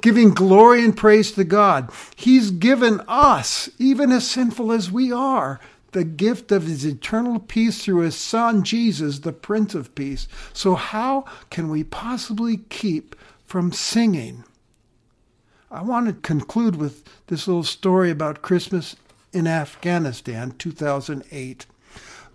Giving 0.02 0.30
glory 0.30 0.84
and 0.84 0.96
praise 0.96 1.32
to 1.32 1.44
God. 1.44 1.90
He's 2.16 2.50
given 2.50 3.00
us, 3.06 3.70
even 3.78 4.10
as 4.10 4.28
sinful 4.28 4.72
as 4.72 4.90
we 4.90 5.12
are, 5.12 5.60
the 5.92 6.04
gift 6.04 6.50
of 6.50 6.66
his 6.66 6.84
eternal 6.84 7.38
peace 7.38 7.84
through 7.84 8.00
his 8.00 8.16
son 8.16 8.64
Jesus, 8.64 9.20
the 9.20 9.32
Prince 9.32 9.74
of 9.74 9.94
Peace. 9.94 10.26
So, 10.52 10.74
how 10.74 11.24
can 11.50 11.70
we 11.70 11.84
possibly 11.84 12.58
keep 12.68 13.14
from 13.46 13.72
singing? 13.72 14.42
I 15.70 15.82
want 15.82 16.06
to 16.06 16.12
conclude 16.12 16.76
with 16.76 17.04
this 17.28 17.46
little 17.46 17.62
story 17.62 18.10
about 18.10 18.42
Christmas 18.42 18.96
in 19.32 19.46
Afghanistan, 19.46 20.52
2008. 20.58 21.66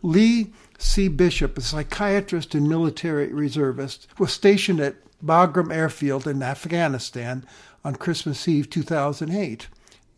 Lee 0.01 0.53
C. 0.81 1.09
Bishop, 1.09 1.57
a 1.57 1.61
psychiatrist 1.61 2.55
and 2.55 2.67
military 2.67 3.27
reservist, 3.33 4.07
was 4.17 4.31
stationed 4.31 4.79
at 4.79 4.95
Bagram 5.23 5.75
Airfield 5.75 6.25
in 6.25 6.41
Afghanistan 6.41 7.45
on 7.83 7.97
Christmas 7.97 8.47
Eve 8.47 8.69
2008. 8.69 9.67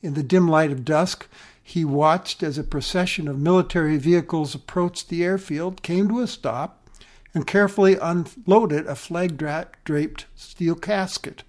In 0.03 0.13
the 0.13 0.21
dim 0.21 0.47
light 0.47 0.71
of 0.71 0.85
dusk, 0.85 1.27
he 1.63 1.83
watched 1.83 2.43
as 2.43 2.59
a 2.59 2.63
procession 2.63 3.27
of 3.27 3.39
military 3.39 3.97
vehicles 3.97 4.53
approached 4.53 5.09
the 5.09 5.23
airfield, 5.23 5.81
came 5.81 6.07
to 6.09 6.19
a 6.19 6.27
stop, 6.27 6.87
and 7.33 7.47
carefully 7.47 7.97
unloaded 7.99 8.85
a 8.85 8.95
flag 8.95 9.43
draped 9.83 10.25
steel 10.35 10.75
casket. 10.75 11.43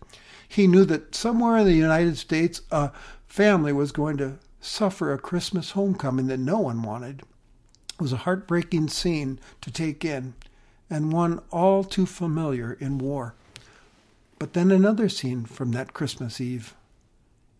He 0.48 0.66
knew 0.66 0.86
that 0.86 1.14
somewhere 1.14 1.58
in 1.58 1.66
the 1.66 1.74
United 1.74 2.16
States 2.16 2.62
a 2.70 2.92
family 3.26 3.74
was 3.74 3.92
going 3.92 4.16
to 4.16 4.38
suffer 4.60 5.12
a 5.12 5.18
Christmas 5.18 5.72
homecoming 5.72 6.28
that 6.28 6.38
no 6.38 6.58
one 6.58 6.82
wanted. 6.82 7.22
Was 8.02 8.12
a 8.12 8.16
heartbreaking 8.16 8.88
scene 8.88 9.38
to 9.60 9.70
take 9.70 10.04
in, 10.04 10.34
and 10.90 11.12
one 11.12 11.40
all 11.52 11.84
too 11.84 12.04
familiar 12.04 12.72
in 12.80 12.98
war. 12.98 13.36
But 14.40 14.54
then 14.54 14.72
another 14.72 15.08
scene 15.08 15.44
from 15.44 15.70
that 15.70 15.92
Christmas 15.92 16.40
Eve. 16.40 16.74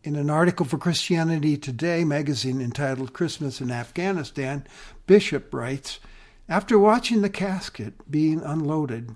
In 0.03 0.17
an 0.17 0.31
article 0.31 0.67
for 0.67 0.79
Christianity 0.79 1.57
Today 1.57 2.03
magazine 2.03 2.61
entitled 2.61 3.13
Christmas 3.13 3.61
in 3.61 3.71
Afghanistan, 3.71 4.67
Bishop 5.07 5.55
writes 5.55 6.01
After 6.49 6.77
watching 6.77 7.23
the 7.23 7.31
casket 7.31 8.11
being 8.11 8.41
unloaded, 8.41 9.15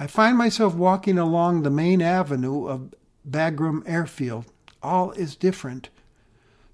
I 0.00 0.08
find 0.08 0.36
myself 0.36 0.74
walking 0.74 1.16
along 1.16 1.62
the 1.62 1.70
main 1.70 2.02
avenue 2.02 2.66
of 2.66 2.92
Bagram 3.24 3.84
Airfield. 3.86 4.46
All 4.82 5.12
is 5.12 5.36
different. 5.36 5.90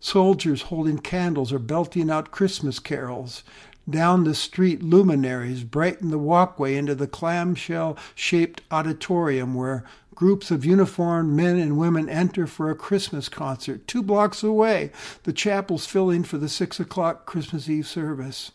Soldiers 0.01 0.63
holding 0.63 0.99
candles 0.99 1.53
are 1.53 1.61
belting 1.61 2.11
out 2.11 2.33
Christmas 2.33 2.81
carols. 2.81 3.45
Down 3.89 4.25
the 4.25 4.35
street, 4.35 4.83
luminaries 4.83 5.65
brighten 5.65 6.11
the 6.11 6.19
walkway 6.19 6.77
into 6.77 6.95
the 6.95 7.09
clamshell 7.09 7.97
shaped 8.15 8.63
auditorium 8.71 9.55
where 9.55 9.85
Groups 10.15 10.51
of 10.51 10.65
uniformed 10.65 11.35
men 11.35 11.57
and 11.57 11.79
women 11.79 12.09
enter 12.09 12.47
for 12.47 12.71
a 12.71 12.77
Christmas 12.77 13.29
concert. 13.29 13.89
Two 13.89 14.03
blocks 14.03 14.43
away, 14.43 14.93
the 15.23 15.33
chapel's 15.33 15.87
filling 15.87 16.23
for 16.23 16.37
the 16.37 16.51
six 16.51 16.79
o'clock 16.79 17.25
Christmas 17.25 17.69
Eve 17.69 17.87
service. 17.87 18.53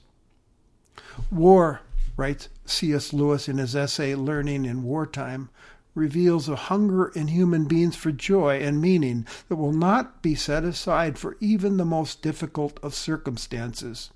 War, 1.31 1.81
writes 2.15 2.49
C.S. 2.65 3.11
Lewis 3.11 3.49
in 3.49 3.57
his 3.57 3.75
essay 3.75 4.13
Learning 4.13 4.65
in 4.65 4.83
Wartime, 4.83 5.49
reveals 5.95 6.47
a 6.47 6.55
hunger 6.55 7.07
in 7.09 7.27
human 7.27 7.65
beings 7.65 7.95
for 7.95 8.11
joy 8.11 8.59
and 8.59 8.79
meaning 8.79 9.25
that 9.49 9.55
will 9.55 9.73
not 9.73 10.21
be 10.21 10.35
set 10.35 10.63
aside 10.63 11.17
for 11.17 11.37
even 11.39 11.77
the 11.77 11.85
most 11.85 12.21
difficult 12.21 12.79
of 12.83 12.93
circumstances. 12.93 14.11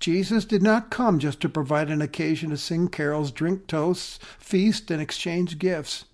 Jesus 0.00 0.46
did 0.46 0.62
not 0.62 0.90
come 0.90 1.18
just 1.18 1.40
to 1.42 1.48
provide 1.48 1.90
an 1.90 2.00
occasion 2.00 2.50
to 2.50 2.56
sing 2.56 2.88
carols, 2.88 3.30
drink 3.30 3.66
toasts, 3.66 4.18
feast, 4.38 4.90
and 4.90 5.00
exchange 5.00 5.58
gifts. 5.58 6.06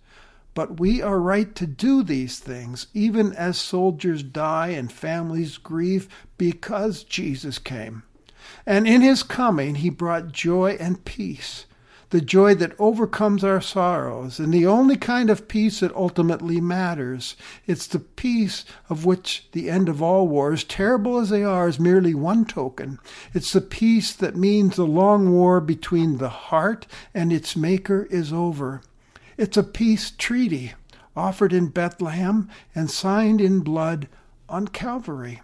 But 0.54 0.80
we 0.80 1.00
are 1.00 1.20
right 1.20 1.54
to 1.54 1.66
do 1.66 2.02
these 2.02 2.38
things, 2.38 2.88
even 2.94 3.32
as 3.34 3.58
soldiers 3.58 4.22
die 4.22 4.68
and 4.68 4.90
families 4.90 5.56
grieve, 5.56 6.08
because 6.36 7.04
Jesus 7.04 7.58
came. 7.58 8.02
And 8.64 8.88
in 8.88 9.02
his 9.02 9.22
coming, 9.22 9.76
he 9.76 9.90
brought 9.90 10.32
joy 10.32 10.76
and 10.80 11.04
peace, 11.04 11.66
the 12.10 12.20
joy 12.20 12.54
that 12.54 12.78
overcomes 12.78 13.42
our 13.42 13.60
sorrows, 13.60 14.38
and 14.38 14.54
the 14.54 14.66
only 14.66 14.96
kind 14.96 15.28
of 15.28 15.48
peace 15.48 15.80
that 15.80 15.94
ultimately 15.94 16.60
matters. 16.60 17.36
It's 17.66 17.86
the 17.86 17.98
peace 17.98 18.64
of 18.88 19.04
which 19.04 19.48
the 19.52 19.68
end 19.68 19.88
of 19.88 20.00
all 20.00 20.28
wars, 20.28 20.62
terrible 20.62 21.18
as 21.18 21.30
they 21.30 21.42
are, 21.42 21.68
is 21.68 21.80
merely 21.80 22.14
one 22.14 22.44
token. 22.44 22.98
It's 23.34 23.52
the 23.52 23.60
peace 23.60 24.12
that 24.12 24.36
means 24.36 24.76
the 24.76 24.86
long 24.86 25.32
war 25.32 25.60
between 25.60 26.18
the 26.18 26.28
heart 26.28 26.86
and 27.12 27.32
its 27.32 27.56
maker 27.56 28.06
is 28.10 28.32
over. 28.32 28.82
It's 29.36 29.56
a 29.56 29.62
peace 29.62 30.12
treaty 30.12 30.74
offered 31.16 31.52
in 31.52 31.68
Bethlehem 31.68 32.48
and 32.74 32.90
signed 32.90 33.40
in 33.40 33.60
blood 33.60 34.06
on 34.48 34.68
Calvary. 34.68 35.40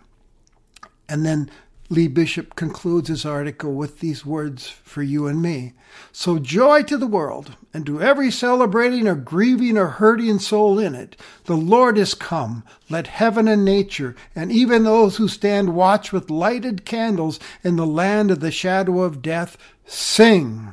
And 1.08 1.26
then 1.26 1.50
Lee 1.92 2.08
Bishop 2.08 2.56
concludes 2.56 3.10
his 3.10 3.26
article 3.26 3.74
with 3.74 4.00
these 4.00 4.24
words 4.24 4.66
for 4.66 5.02
you 5.02 5.26
and 5.26 5.42
me. 5.42 5.74
So 6.10 6.38
joy 6.38 6.84
to 6.84 6.96
the 6.96 7.06
world, 7.06 7.54
and 7.74 7.84
to 7.84 8.00
every 8.00 8.30
celebrating 8.30 9.06
or 9.06 9.14
grieving 9.14 9.76
or 9.76 9.88
hurting 9.88 10.38
soul 10.38 10.78
in 10.78 10.94
it. 10.94 11.18
The 11.44 11.56
Lord 11.56 11.98
is 11.98 12.14
come. 12.14 12.64
Let 12.88 13.08
heaven 13.08 13.46
and 13.46 13.62
nature, 13.62 14.16
and 14.34 14.50
even 14.50 14.84
those 14.84 15.18
who 15.18 15.28
stand 15.28 15.74
watch 15.74 16.14
with 16.14 16.30
lighted 16.30 16.86
candles 16.86 17.38
in 17.62 17.76
the 17.76 17.86
land 17.86 18.30
of 18.30 18.40
the 18.40 18.50
shadow 18.50 19.02
of 19.02 19.20
death, 19.20 19.58
sing. 19.84 20.72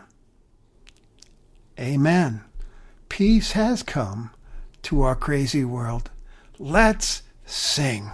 Amen. 1.78 2.46
Peace 3.10 3.52
has 3.52 3.84
come 3.84 4.32
to 4.84 5.02
our 5.02 5.18
crazy 5.18 5.66
world. 5.66 6.12
Let's 6.58 7.24
sing. 7.46 8.10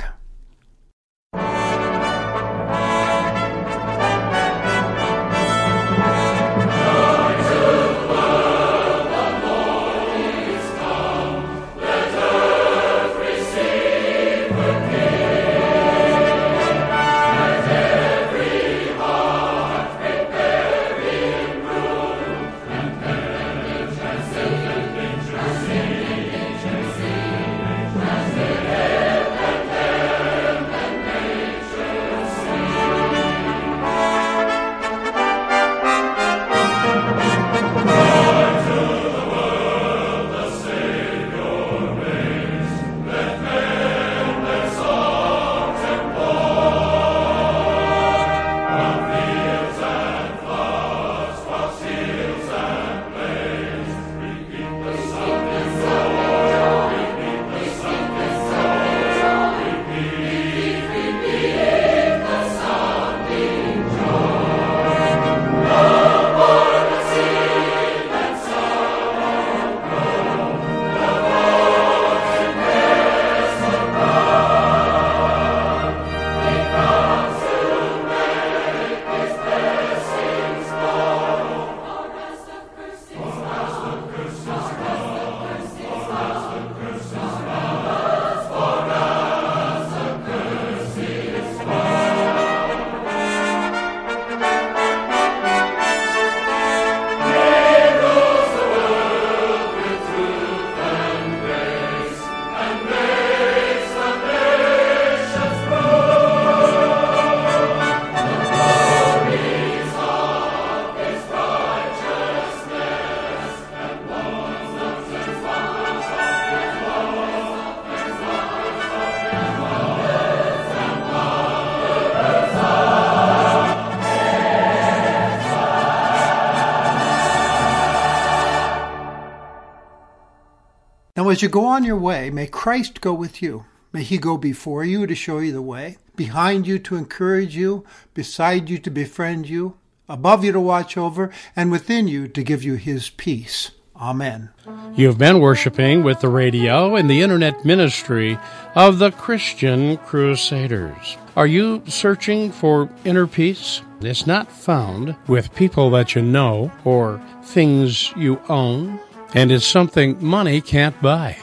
As 131.35 131.41
you 131.41 131.49
go 131.49 131.65
on 131.65 131.83
your 131.83 131.97
way, 131.97 132.29
may 132.29 132.47
Christ 132.47 133.01
go 133.01 133.13
with 133.13 133.41
you. 133.41 133.65
May 133.91 134.03
he 134.03 134.17
go 134.17 134.37
before 134.37 134.85
you 134.85 135.05
to 135.05 135.13
show 135.13 135.39
you 135.39 135.51
the 135.51 135.61
way, 135.61 135.97
behind 136.15 136.65
you 136.65 136.79
to 136.79 136.95
encourage 136.95 137.57
you, 137.57 137.83
beside 138.13 138.69
you 138.69 138.77
to 138.77 138.89
befriend 138.89 139.49
you, 139.49 139.75
above 140.07 140.45
you 140.45 140.53
to 140.53 140.61
watch 140.61 140.95
over, 140.95 141.33
and 141.53 141.71
within 141.71 142.07
you 142.07 142.29
to 142.29 142.41
give 142.41 142.63
you 142.63 142.75
his 142.75 143.09
peace. 143.09 143.71
Amen. 143.97 144.51
You've 144.95 145.17
been 145.17 145.41
worshiping 145.41 146.03
with 146.03 146.21
the 146.21 146.29
radio 146.29 146.95
and 146.95 147.09
the 147.09 147.21
internet 147.21 147.65
ministry 147.65 148.39
of 148.73 148.99
the 148.99 149.11
Christian 149.11 149.97
Crusaders. 149.97 151.17
Are 151.35 151.47
you 151.47 151.83
searching 151.85 152.49
for 152.49 152.89
inner 153.03 153.27
peace? 153.27 153.81
It's 153.99 154.25
not 154.25 154.49
found 154.49 155.17
with 155.27 155.53
people 155.53 155.89
that 155.89 156.15
you 156.15 156.21
know 156.21 156.71
or 156.85 157.21
things 157.43 158.13
you 158.15 158.39
own 158.47 159.01
and 159.35 159.51
it's 159.51 159.67
something 159.67 160.17
money 160.25 160.61
can't 160.61 160.99
buy. 161.01 161.37